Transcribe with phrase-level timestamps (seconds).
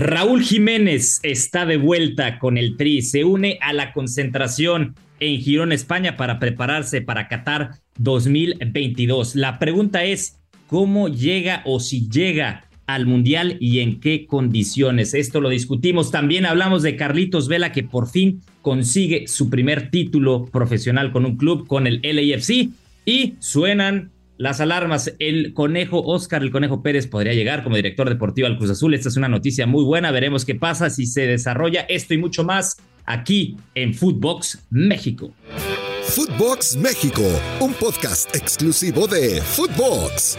[0.00, 5.72] Raúl Jiménez está de vuelta con el Tri, se une a la concentración en Girón,
[5.72, 9.36] España, para prepararse para Qatar 2022.
[9.36, 15.12] La pregunta es, ¿cómo llega o si llega al Mundial y en qué condiciones?
[15.12, 16.10] Esto lo discutimos.
[16.10, 21.36] También hablamos de Carlitos Vela, que por fin consigue su primer título profesional con un
[21.36, 22.70] club, con el LAFC,
[23.04, 25.14] y suenan las alarmas.
[25.18, 28.94] El conejo Oscar, el conejo Pérez, podría llegar como director deportivo al Cruz Azul.
[28.94, 30.10] Esta es una noticia muy buena.
[30.10, 35.34] Veremos qué pasa si se desarrolla esto y mucho más aquí en Footbox México.
[36.04, 37.22] Footbox México,
[37.60, 40.38] un podcast exclusivo de Footbox.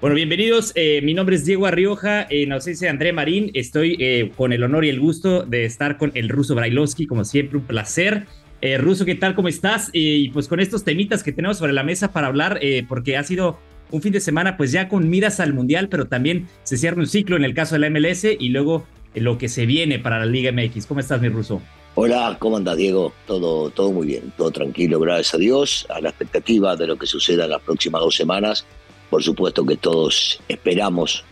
[0.00, 0.72] Bueno, bienvenidos.
[0.76, 3.50] Eh, mi nombre es Diego Arrioja, en ausencia de André Marín.
[3.54, 7.24] Estoy eh, con el honor y el gusto de estar con el ruso Brailovsky, como
[7.24, 8.26] siempre, un placer.
[8.64, 9.34] Eh, ruso, ¿qué tal?
[9.34, 9.88] ¿Cómo estás?
[9.92, 13.16] Eh, y pues con estos temitas que tenemos sobre la mesa para hablar, eh, porque
[13.16, 13.58] ha sido
[13.90, 17.08] un fin de semana, pues ya con miras al Mundial, pero también se cierra un
[17.08, 20.20] ciclo en el caso de la MLS y luego eh, lo que se viene para
[20.20, 20.86] la Liga MX.
[20.86, 21.60] ¿Cómo estás, mi ruso?
[21.96, 23.12] Hola, ¿cómo andas, Diego?
[23.26, 27.06] Todo, todo muy bien, todo tranquilo, gracias a Dios, a la expectativa de lo que
[27.06, 28.64] suceda en las próximas dos semanas.
[29.10, 31.24] Por supuesto que todos esperamos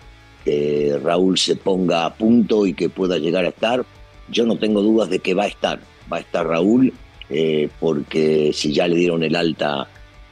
[0.45, 3.87] que Raúl se ponga a punto y que pueda llegar a estar.
[4.29, 5.79] Yo no tengo dudas de que va a estar,
[6.13, 6.93] va a estar Raúl,
[7.31, 9.89] eh, porque si ya le dieron el alta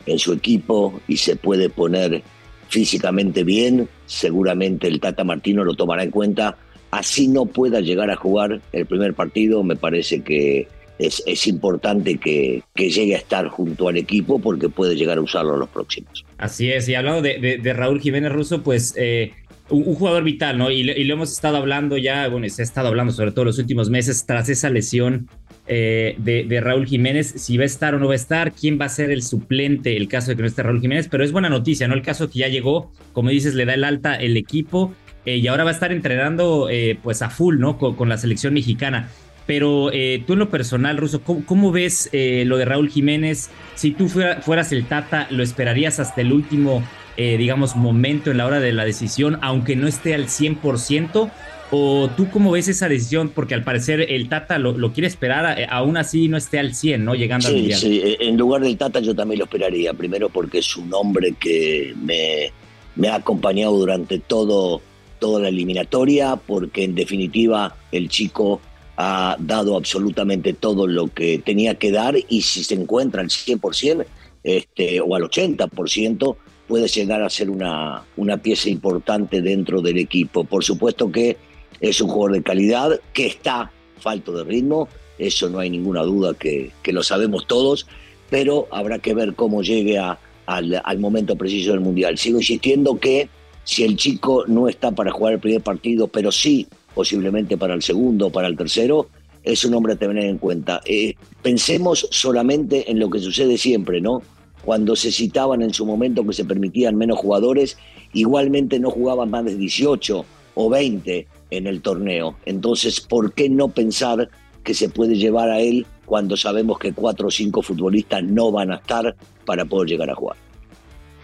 [0.07, 2.23] en su equipo y se puede poner
[2.69, 6.57] físicamente bien, seguramente el Tata Martino lo tomará en cuenta.
[6.91, 12.17] Así no pueda llegar a jugar el primer partido, me parece que es, es importante
[12.17, 15.69] que, que llegue a estar junto al equipo porque puede llegar a usarlo en los
[15.69, 16.25] próximos.
[16.39, 19.33] Así es, y hablando de, de- de Raúl Jiménez Russo, pues eh,
[19.69, 20.71] un, un jugador vital, ¿no?
[20.71, 23.59] Y, y lo hemos estado hablando ya, bueno, se ha estado hablando sobre todo los
[23.59, 25.29] últimos meses tras esa lesión
[25.69, 28.87] eh, de, Raúl Jiménez, si va a estar o no va a estar, quién va
[28.87, 31.51] a ser el suplente, el caso de que no esté Raúl Jiménez, pero es buena
[31.51, 31.95] noticia, ¿no?
[31.95, 34.95] El caso que ya llegó, como dices, le da el alta el equipo
[35.27, 37.77] eh, y ahora va a estar entrenando eh, pues a full, ¿no?
[37.77, 39.09] Con, la selección mexicana.
[39.47, 39.91] Pero
[40.27, 43.49] tú en lo personal, Russo, ¿cómo, cómo ves lo de Raúl Jiménez?
[43.77, 46.87] Si tú fuera- fueras el Tata, ¿lo esperarías hasta el último,
[47.17, 51.31] digamos, momento en la hora de la decisión, aunque no esté al 100%?
[51.71, 53.29] ¿O tú cómo ves esa decisión?
[53.29, 56.75] Porque al parecer el Tata lo, lo quiere esperar, eh, aún así no esté al
[56.75, 57.15] 100, ¿no?
[57.15, 57.79] Llegando al Sí, Mundial.
[57.81, 59.93] sí, eh, en lugar del Tata yo también lo esperaría.
[59.93, 62.53] Primero porque es un hombre que me,
[62.97, 64.81] me ha acompañado durante todo,
[65.19, 68.63] toda la eliminatoria, porque en definitiva el chico
[68.97, 74.07] ha dado absolutamente todo lo que tenía que dar y si se encuentra al 100%
[74.43, 76.37] este, o al 80%,
[76.67, 80.45] puede llegar a ser una, una pieza importante dentro del equipo.
[80.45, 81.37] Por supuesto que
[81.81, 86.35] es un jugador de calidad, que está falto de ritmo, eso no hay ninguna duda
[86.35, 87.87] que, lo sabemos todos,
[88.31, 92.19] pero habrá que ver cómo llegue al, momento preciso del Mundial.
[92.19, 93.29] Sigo insistiendo que
[93.65, 97.83] si el chico no está para jugar el primer partido, pero sí posiblemente para el
[97.83, 99.09] segundo para el tercero,
[99.45, 100.81] es un hombre a tener en cuenta.
[100.85, 104.21] Eh, pensemos solamente en lo que sucede siempre, ¿no?
[104.65, 107.79] Cuando se citaban en su momento que se permitían menos jugadores,
[108.13, 110.25] igualmente no jugaban más de 18
[110.55, 112.37] o 20 en el torneo.
[112.45, 114.29] Entonces, ¿por qué no pensar
[114.65, 118.73] que se puede llevar a él cuando sabemos que cuatro o cinco futbolistas no van
[118.73, 120.37] a estar para poder llegar a jugar?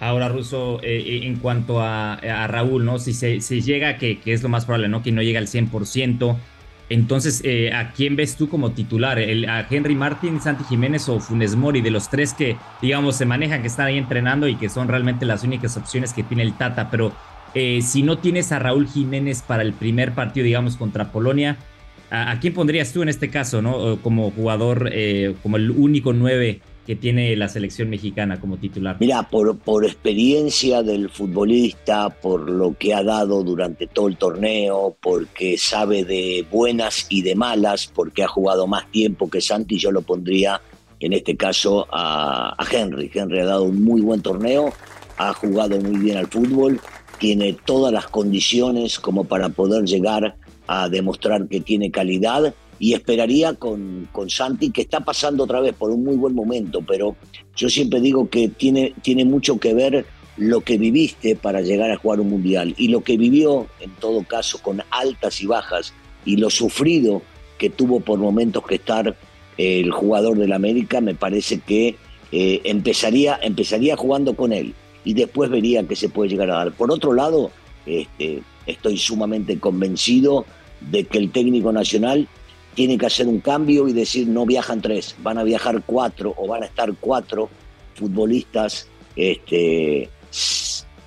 [0.01, 2.17] Ahora, Russo, eh, en cuanto a,
[2.49, 2.99] Raúl, ¿no?
[2.99, 5.03] Si se, llega, que, que es lo más probable, ¿no?
[5.03, 6.37] Que no llega al 100%.
[6.91, 9.19] Entonces, eh, ¿a quién ves tú como titular?
[9.19, 11.81] ¿El, ¿A Henry Martin, Santi Jiménez o Funes Mori?
[11.81, 15.25] De los tres que, digamos, se manejan, que están ahí entrenando y que son realmente
[15.25, 16.91] las únicas opciones que tiene el Tata.
[16.91, 17.13] Pero
[17.55, 21.57] eh, si no tienes a Raúl Jiménez para el primer partido, digamos, contra Polonia,
[22.11, 23.99] ¿a, quién pondrías tú en este caso, ¿no?
[24.03, 28.97] Como jugador, eh, como el único nueve que tiene la selección mexicana como titular?
[29.01, 34.97] Mira, por, por experiencia del futbolista, por lo que ha dado durante todo el torneo,
[35.01, 39.91] porque sabe de buenas y de malas, porque ha jugado más tiempo que Santi, yo
[39.91, 40.61] lo pondría
[41.01, 43.11] en este caso a, a Henry.
[43.13, 44.73] Henry ha dado un muy buen torneo,
[45.17, 46.81] ha jugado muy bien al fútbol,
[47.19, 53.55] tiene todas las condiciones como para poder llegar a demostrar que tiene calidad y esperaría
[53.55, 57.17] con, con Santi, que está pasando otra vez por un muy buen momento, pero
[57.57, 60.07] yo siempre digo que tiene, tiene mucho que ver
[60.37, 64.25] lo que viviste para llegar a jugar un mundial y lo que vivió, en todo
[64.25, 65.95] caso, con altas y bajas
[66.25, 67.23] y lo sufrido
[67.59, 69.17] que tuvo por momentos que estar
[69.57, 71.97] eh, el jugador del América, me parece que
[72.33, 76.73] eh, empezaría, empezaría jugando con él y después vería que se puede llegar a dar.
[76.73, 77.51] Por otro lado,
[77.87, 80.47] este, estoy sumamente convencido
[80.81, 82.29] de que el técnico nacional
[82.75, 86.49] tiene que hacer un cambio y decir no viajan tres, van a viajar cuatro o
[86.49, 87.49] van a estar cuatro
[87.95, 90.11] futbolistas este,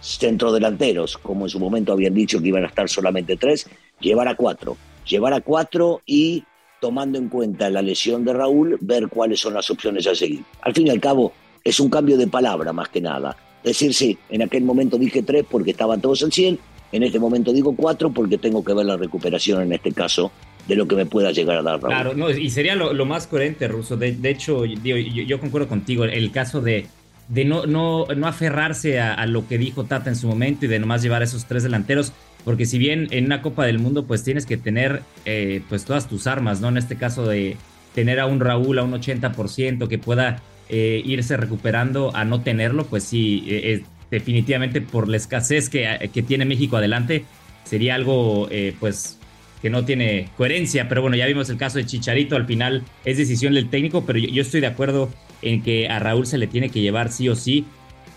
[0.01, 3.67] centrodelanteros, como en su momento habían dicho que iban a estar solamente tres,
[3.99, 6.45] llevar a cuatro, llevar a cuatro y
[6.79, 10.44] tomando en cuenta la lesión de Raúl, ver cuáles son las opciones a seguir.
[10.61, 11.33] Al fin y al cabo,
[11.63, 13.35] es un cambio de palabra más que nada.
[13.63, 16.59] Decir, sí, en aquel momento dije tres porque estaban todos al 100,
[16.92, 20.31] en este momento digo cuatro porque tengo que ver la recuperación en este caso
[20.68, 21.81] de lo que me pueda llegar a dar.
[21.81, 21.94] Raúl.
[21.94, 23.98] Claro, no, y sería lo, más coherente, Russo.
[23.98, 26.06] De, de hecho, yo, yo, concuerdo contigo.
[26.06, 26.88] El caso de,
[27.30, 30.68] de no, no, no aferrarse a, a, lo que dijo Tata en su momento y
[30.68, 32.12] de nomás llevar a esos tres delanteros,
[32.44, 36.07] porque si bien en una Copa del Mundo pues tienes que tener eh, pues todas
[36.07, 36.69] tus armas, ¿no?
[36.69, 37.57] En este caso de
[37.94, 42.86] tener a un Raúl a un 80% que pueda eh, irse recuperando a no tenerlo,
[42.86, 47.25] pues sí, eh, definitivamente por la escasez que, que, tiene México adelante,
[47.66, 48.50] sería algo
[48.80, 49.18] pues
[49.62, 53.18] que no tiene coherencia, pero bueno, ya vimos el caso de Chicharito, al final es
[53.18, 55.10] decisión del técnico, pero yo, estoy de acuerdo
[55.42, 57.66] en que a Raúl se le tiene que llevar sí o sí,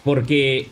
[0.05, 0.69] porque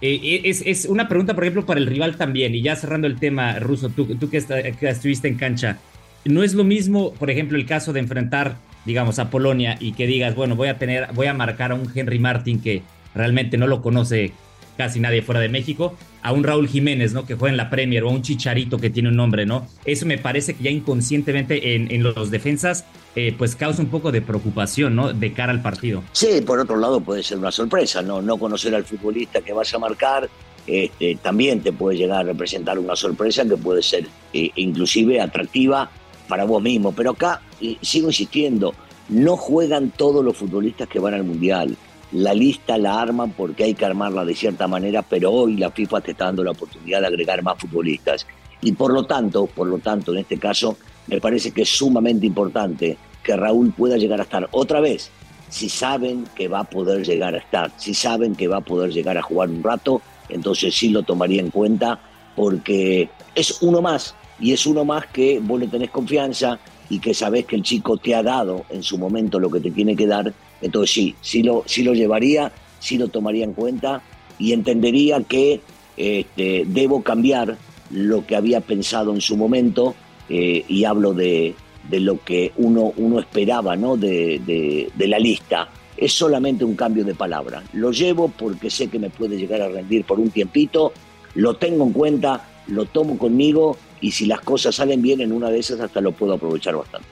[0.00, 3.18] eh, es, es, una pregunta, por ejemplo, para el rival también, y ya cerrando el
[3.18, 5.78] tema, Ruso, tú, tú que, está, que, estuviste en cancha,
[6.24, 10.06] no es lo mismo, por ejemplo, el caso de enfrentar, digamos, a Polonia y que
[10.06, 12.82] digas, bueno, voy a tener, voy a marcar a un Henry Martin que
[13.14, 14.32] realmente no lo conoce
[14.76, 17.24] casi nadie fuera de México, a un Raúl Jiménez, ¿no?
[17.24, 19.66] Que juega en la Premier, o a un Chicharito que tiene un nombre, ¿no?
[19.84, 22.84] Eso me parece que ya inconscientemente en, en los defensas,
[23.14, 25.12] eh, pues causa un poco de preocupación, ¿no?
[25.12, 26.02] De cara al partido.
[26.12, 28.20] Sí, por otro lado puede ser una sorpresa, ¿no?
[28.20, 30.28] No conocer al futbolista que vas a marcar,
[30.66, 35.90] este, también te puede llegar a representar una sorpresa que puede ser eh, inclusive atractiva
[36.28, 36.92] para vos mismo.
[36.92, 37.42] Pero acá,
[37.82, 38.74] sigo insistiendo,
[39.08, 41.76] no juegan todos los futbolistas que van al Mundial
[42.12, 46.00] la lista la arman porque hay que armarla de cierta manera, pero hoy la FIFA
[46.00, 48.26] te está dando la oportunidad de agregar más futbolistas.
[48.62, 50.76] Y por lo tanto, por lo tanto, en este caso,
[51.08, 55.10] me parece que es sumamente importante que Raúl pueda llegar a estar otra vez.
[55.48, 58.92] Si saben que va a poder llegar a estar, si saben que va a poder
[58.92, 62.00] llegar a jugar un rato, entonces sí lo tomaría en cuenta
[62.34, 67.14] porque es uno más y es uno más que vos le tenés confianza y que
[67.14, 70.06] sabés que el chico te ha dado en su momento lo que te tiene que
[70.06, 74.02] dar entonces sí, sí lo, sí lo llevaría, sí lo tomaría en cuenta
[74.38, 75.60] y entendería que
[75.96, 77.56] este, debo cambiar
[77.90, 79.94] lo que había pensado en su momento
[80.28, 81.54] eh, y hablo de,
[81.88, 83.96] de, lo que uno, uno esperaba ¿no?
[83.96, 85.68] de, de, de, la lista.
[85.96, 87.62] Es solamente un cambio de palabra.
[87.72, 90.92] Lo llevo porque sé que me puede llegar a rendir por un tiempito,
[91.34, 95.50] lo tengo en cuenta, lo tomo conmigo y si las cosas salen bien en una
[95.50, 97.08] de esas hasta lo puedo aprovechar bastante.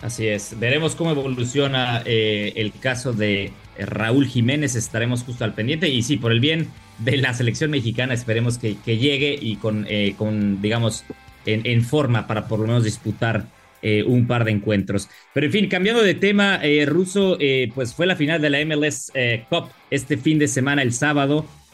[0.00, 5.88] Así es, veremos cómo evoluciona eh, el caso de Raúl Jiménez, estaremos justo al pendiente
[5.88, 6.68] y sí, por el bien
[6.98, 11.04] de la selección mexicana esperemos que, que llegue y con, eh, con digamos,
[11.46, 13.46] en, forma para por lo menos disputar
[13.82, 15.08] eh, un par de encuentros.
[15.34, 17.38] Pero en fin, cambiando de tema, eh, Ruso,
[17.74, 19.12] pues fue la final de la MLS
[19.48, 21.46] Cup este fin de semana, el sábado,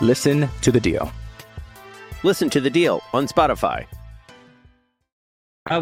[0.00, 1.08] Listen to the deal.
[2.24, 3.86] Listen to the deal on Spotify.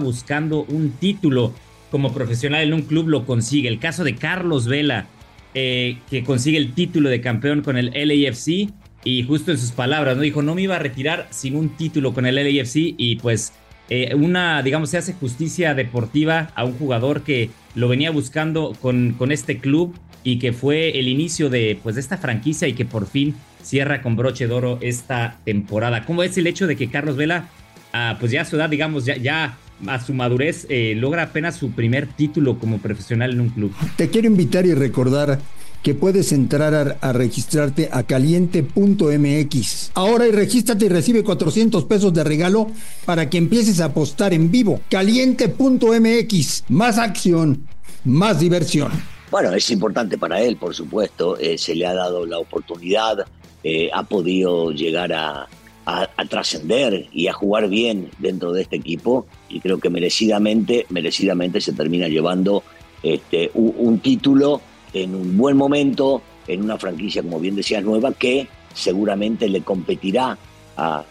[0.00, 1.52] buscando un título
[1.90, 3.68] como profesional en un club, lo consigue.
[3.68, 5.06] El caso de Carlos Vela,
[5.54, 8.70] eh, que consigue el título de campeón con el LAFC,
[9.02, 10.22] y justo en sus palabras, ¿no?
[10.22, 13.54] Dijo, no me iba a retirar sin un título con el LAFC, y pues
[13.88, 19.14] eh, una, digamos, se hace justicia deportiva a un jugador que lo venía buscando con,
[19.14, 22.84] con este club y que fue el inicio de, pues, de esta franquicia y que
[22.84, 26.04] por fin cierra con broche de oro esta temporada.
[26.04, 27.48] ¿Cómo es el hecho de que Carlos Vela,
[28.20, 31.72] pues ya a su edad, digamos, ya, ya a su madurez, eh, logra apenas su
[31.72, 33.74] primer título como profesional en un club?
[33.96, 35.40] Te quiero invitar y recordar
[35.82, 39.90] que puedes entrar a, a registrarte a caliente.mx.
[39.94, 42.70] Ahora y regístrate y recibe 400 pesos de regalo
[43.04, 44.80] para que empieces a apostar en vivo.
[44.88, 46.64] Caliente.mx.
[46.68, 47.66] Más acción,
[48.04, 48.92] más diversión.
[49.32, 51.38] Bueno, es importante para él, por supuesto.
[51.38, 53.24] Eh, se le ha dado la oportunidad,
[53.64, 55.48] eh, ha podido llegar a,
[55.86, 61.62] a, trascender y a jugar bien dentro de este equipo y creo que merecidamente, merecidamente
[61.62, 62.62] se termina llevando
[63.02, 64.60] este, un, un título
[64.92, 70.36] en un buen momento, en una franquicia, como bien decías, nueva, que seguramente le competirá
[70.76, 71.04] a,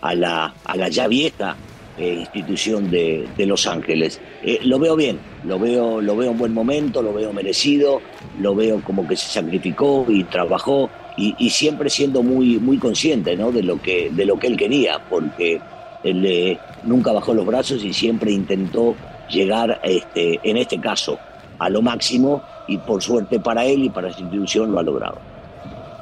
[0.00, 1.58] a, la, a la ya vieja
[1.96, 4.20] eh, institución de, Los Ángeles.
[4.42, 8.00] Eh, lo veo bien, lo veo, lo veo en buen momento, lo veo merecido,
[8.40, 13.52] lo veo como que se sacrificó y trabajó y, siempre siendo muy, muy consciente ¿no?
[13.52, 15.60] de, lo que, de lo que él quería, porque
[16.02, 18.96] él eh, nunca bajó los brazos y siempre intentó
[19.30, 21.18] llegar, este, en este caso,
[21.58, 25.33] a lo máximo y por suerte para él y para su institución lo ha logrado.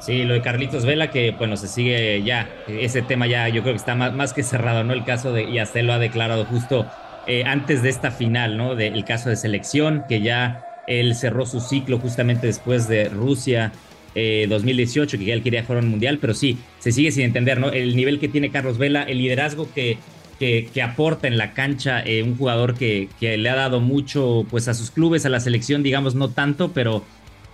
[0.03, 3.73] Sí, lo de Carlitos Vela, que bueno, se sigue ya, ese tema ya yo creo
[3.73, 4.91] que está más, más que cerrado, ¿no?
[4.91, 6.85] El caso de, y hasta él lo ha declarado justo
[7.25, 8.75] eh, antes de esta final, ¿no?
[8.75, 13.71] Del caso de selección, que ya él cerró su ciclo justamente después de Rusia
[14.13, 17.61] eh, 2018, que ya él quería jugar un mundial, pero sí, se sigue sin entender,
[17.61, 17.71] ¿no?
[17.71, 19.99] El nivel que tiene Carlos Vela, el liderazgo que,
[20.37, 24.45] que, que aporta en la cancha, eh, un jugador que, que le ha dado mucho,
[24.49, 27.05] pues a sus clubes, a la selección, digamos, no tanto, pero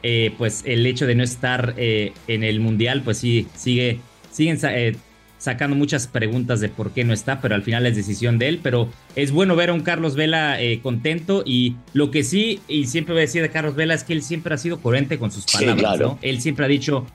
[0.03, 3.99] eh, pues el hecho de no estar eh, en el mundial, pues sí, sigue,
[4.31, 4.95] siguen eh,
[5.37, 8.59] sacando muchas preguntas de por qué no está, pero al final es decisión de él.
[8.61, 13.13] Pero es bueno ver a un Carlos Vela contento y lo que sí, y siempre
[13.13, 15.45] voy a decir de Carlos Vela, es que él siempre ha sido coherente con sus
[15.45, 15.75] palabras.
[15.75, 16.07] Sí, claro.
[16.07, 16.19] ¿no?
[16.21, 17.05] Él siempre ha dicho,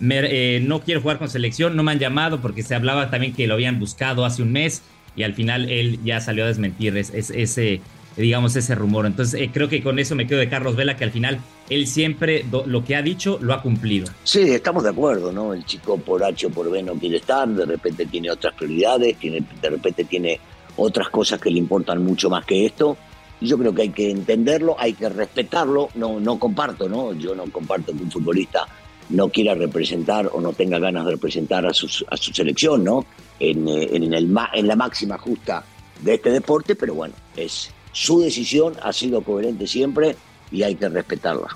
[0.00, 0.18] me,
[0.56, 3.46] eh, no quiero jugar con selección, no me han llamado porque se hablaba también que
[3.46, 4.82] lo habían buscado hace un mes
[5.16, 7.80] y al final él ya salió a desmentir es, es, ese
[8.16, 9.06] digamos, ese rumor.
[9.06, 11.86] Entonces, eh, creo que con eso me quedo de Carlos Vela, que al final él
[11.86, 14.06] siempre lo que ha dicho lo ha cumplido.
[14.22, 15.52] Sí, estamos de acuerdo, ¿no?
[15.52, 19.16] El chico por H o por B no quiere estar, de repente tiene otras prioridades,
[19.18, 20.40] tiene, de repente tiene
[20.76, 22.96] otras cosas que le importan mucho más que esto.
[23.40, 25.88] Y yo creo que hay que entenderlo, hay que respetarlo.
[25.94, 27.12] No, no comparto, ¿no?
[27.14, 28.66] Yo no comparto que un futbolista
[29.10, 33.04] no quiera representar o no tenga ganas de representar a, a su selección, ¿no?
[33.38, 35.64] En, eh, en, el, en la máxima justa
[36.00, 40.16] de este deporte, pero bueno, es su decisión ha sido coherente siempre
[40.52, 41.48] y hay que respetarla.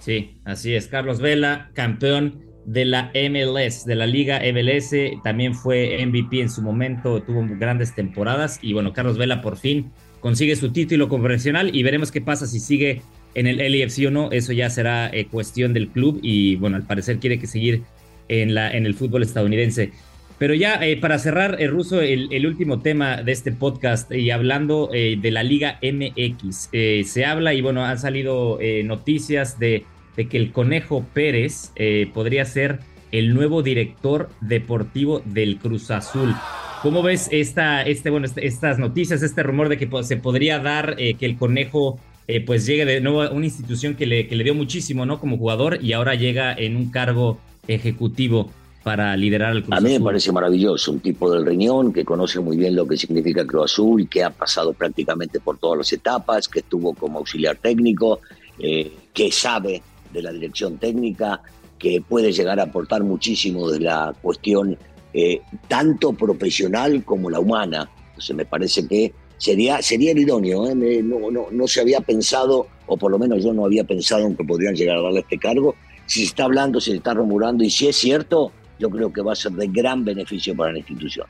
[0.00, 0.88] Sí, así es.
[0.88, 4.90] Carlos Vela, campeón de la MLS, de la Liga MLS,
[5.22, 9.92] también fue MVP en su momento, tuvo grandes temporadas y bueno, Carlos Vela por fin
[10.20, 13.02] consigue su título profesional y veremos qué pasa si sigue
[13.34, 16.82] en el LFC o no, eso ya será eh, cuestión del club y bueno, al
[16.84, 17.82] parecer quiere que seguir
[18.28, 19.92] en, la, en el fútbol estadounidense.
[20.38, 24.90] Pero ya eh, para cerrar, eh, Ruso, el, último tema de este podcast y hablando
[24.92, 29.84] eh, de la Liga MX, eh, se habla y bueno, han salido eh, noticias de,
[30.16, 32.80] de, que el Conejo Pérez eh, podría ser
[33.12, 36.34] el nuevo director deportivo del Cruz Azul.
[36.82, 40.96] ¿Cómo ves esta, este, bueno, este, estas noticias, este rumor de que se podría dar
[40.96, 41.98] que el Conejo
[42.44, 45.18] pues llegue de nuevo a una institución que le, que le dio muchísimo ¿no?
[45.18, 47.38] como jugador y ahora llega en un cargo
[47.68, 48.50] ejecutivo?
[48.86, 50.04] Para liderar el Cruz A mí me Azul.
[50.04, 54.08] parece maravilloso, un tipo del riñón que conoce muy bien lo que significa Cruz Azul,
[54.08, 58.20] que ha pasado prácticamente por todas las etapas, que estuvo como auxiliar técnico,
[58.60, 61.40] eh, que sabe de la dirección técnica,
[61.80, 64.78] que puede llegar a aportar muchísimo de la cuestión
[65.12, 67.90] eh, tanto profesional como la humana.
[68.10, 71.02] Entonces me parece que sería, sería el idóneo, ¿eh?
[71.02, 74.36] no, no, no se había pensado, o por lo menos yo no había pensado en
[74.36, 75.74] que podrían llegar a darle este cargo.
[76.06, 79.22] Si se está hablando, si se está rumorando, y si es cierto, yo creo que
[79.22, 81.26] va a ser de gran beneficio para la institución.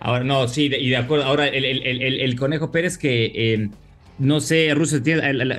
[0.00, 1.24] Ahora, no, sí, y de acuerdo.
[1.24, 3.68] Ahora, el, Conejo Pérez, que eh,
[4.18, 4.98] no sé, Russo,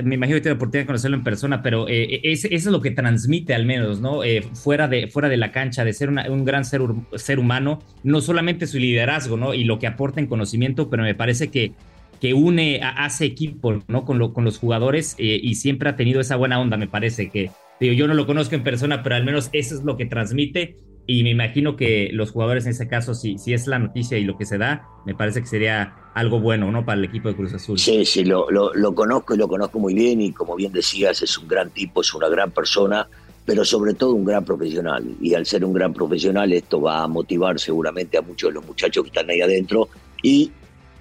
[0.03, 2.65] me imagino que tiene la oportunidad de conocerlo en persona, pero eh, es, eso es
[2.65, 4.23] lo que transmite al menos, ¿no?
[4.23, 6.81] Eh, fuera, de, fuera de la cancha, de ser un gran ser,
[7.15, 9.53] ser humano, no solamente su liderazgo, ¿no?
[9.53, 11.73] Y lo que aporta en conocimiento, pero me parece que
[12.19, 14.05] que une, hace equipo, ¿no?
[14.05, 17.29] Con, lo, con los jugadores eh, y siempre ha tenido esa buena onda, me parece
[17.29, 20.05] que, digo, yo no lo conozco en persona, pero al menos eso es lo que
[20.05, 20.77] transmite
[21.11, 24.25] y me imagino que los jugadores en ese caso, si, si es la noticia y
[24.25, 26.85] lo que se da, me parece que sería algo bueno, ¿no?
[26.85, 27.79] Para el equipo de Cruz Azul.
[27.79, 31.23] Sí, sí, lo, lo, lo conozco y lo conozco muy bien y como bien decías,
[31.23, 33.07] es un gran tipo, es una gran persona,
[33.43, 35.03] pero sobre todo un gran profesional.
[35.19, 38.65] Y al ser un gran profesional, esto va a motivar seguramente a muchos de los
[38.67, 39.89] muchachos que están ahí adentro
[40.21, 40.51] y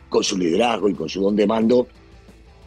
[0.08, 1.86] con su liderazgo y con su don de mando,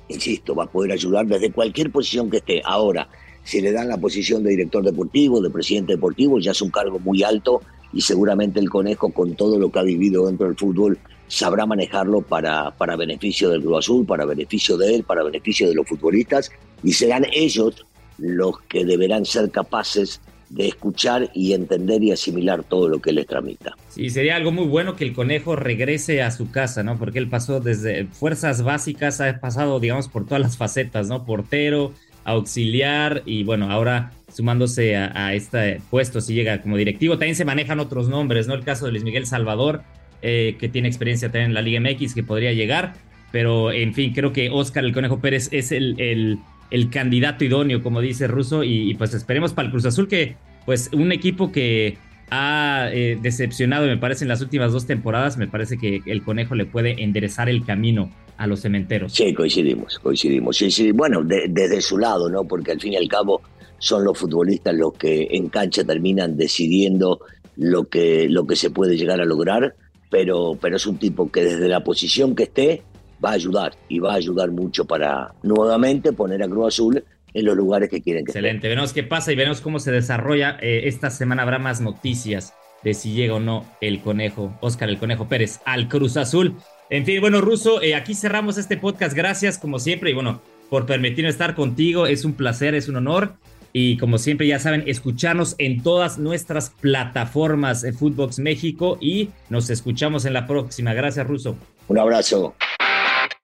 [0.09, 2.61] insisto, va a poder ayudar desde cualquier posición que esté.
[2.63, 3.07] Ahora,
[3.43, 6.99] si le dan la posición de director deportivo, de presidente deportivo, ya es un cargo
[6.99, 7.61] muy alto
[7.93, 12.21] y seguramente el conejo, con todo lo que ha vivido dentro del fútbol, sabrá manejarlo
[12.21, 16.51] para, para beneficio del Cruz Azul, para beneficio de él, para beneficio de los futbolistas,
[16.83, 17.85] y serán ellos
[18.17, 23.25] los que deberán ser capaces de escuchar y entender y asimilar todo lo que les
[23.25, 23.75] tramita.
[23.87, 26.97] Sí, sería algo muy bueno que el conejo regrese a su casa, ¿no?
[26.97, 31.25] Porque él pasó desde fuerzas básicas, ha pasado, digamos, por todas las facetas, ¿no?
[31.25, 37.15] Portero, auxiliar y bueno, ahora sumándose a, este puesto si llega como directivo.
[37.17, 38.53] También se manejan otros nombres, ¿no?
[38.53, 39.83] El caso de Luis Miguel Salvador,
[40.21, 42.93] eh, que tiene experiencia también en la Liga MX, que podría llegar.
[43.31, 47.81] Pero en fin, creo que Oscar el Conejo Pérez es el, el, el candidato idóneo,
[47.81, 50.35] como dice Russo, y, pues esperemos para el Cruz Azul que
[50.65, 51.97] pues un equipo que
[52.29, 56.55] ha eh, decepcionado, me parece, en las últimas dos temporadas, me parece que el Conejo
[56.55, 58.09] le puede enderezar el camino
[58.41, 59.13] a los cementeros.
[59.13, 60.57] Sí, coincidimos, coincidimos.
[60.57, 62.43] Sí, sí, bueno, desde su lado, ¿no?
[62.43, 63.41] Porque al fin y al cabo
[63.77, 67.19] son los futbolistas los que en cancha terminan decidiendo
[67.55, 69.75] lo que, lo que se puede llegar a lograr,
[70.09, 72.81] pero, pero es un tipo que desde la posición que esté
[73.23, 77.03] va a ayudar y va a ayudar mucho para nuevamente poner a Cruz Azul
[77.35, 80.57] en los lugares que quieren que Excelente, veremos qué pasa y veremos cómo se desarrolla.
[80.61, 84.97] Eh, esta semana habrá más noticias de si llega o no el conejo, Oscar el
[84.97, 86.55] Conejo Pérez, al Cruz Azul.
[86.91, 89.15] En fin, bueno, Ruso, eh, aquí cerramos este podcast.
[89.15, 92.05] Gracias, como siempre, y bueno, por permitirme estar contigo.
[92.05, 93.35] Es un placer, es un honor.
[93.71, 99.69] Y como siempre, ya saben, escucharnos en todas nuestras plataformas de Footbox México y nos
[99.69, 100.93] escuchamos en la próxima.
[100.93, 101.55] Gracias, Ruso.
[101.87, 102.55] Un abrazo.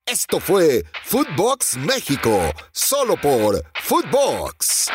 [0.05, 4.89] Esto fue Footbox México, solo por Footbox.